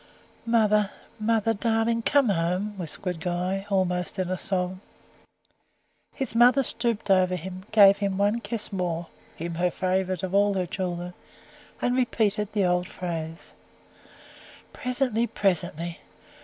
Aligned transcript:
"Mother! 0.47 0.89
mother 1.19 1.53
darling! 1.53 2.01
come 2.01 2.29
home," 2.29 2.75
whispered 2.79 3.19
Guy, 3.19 3.67
almost 3.69 4.17
in 4.17 4.31
a 4.31 4.37
sob. 4.39 4.79
His 6.15 6.33
mother 6.33 6.63
stooped 6.63 7.11
over 7.11 7.35
him, 7.35 7.65
gave 7.71 7.97
him 7.99 8.17
one 8.17 8.39
kiss 8.39 8.73
more 8.73 9.09
him 9.35 9.53
her 9.53 9.69
favourite 9.69 10.23
of 10.23 10.33
all 10.33 10.55
her 10.55 10.65
children 10.65 11.13
and 11.83 11.95
repeated 11.95 12.51
the 12.53 12.65
old 12.65 12.87
phrase: 12.87 13.51
"Presently, 14.73 15.27
presently! 15.27 15.99